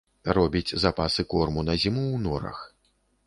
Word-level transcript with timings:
Робіць 0.37 0.77
запасы 0.83 1.25
корму 1.35 1.65
на 1.67 1.75
зіму 1.83 2.03
ў 2.05 2.17
норах. 2.25 2.59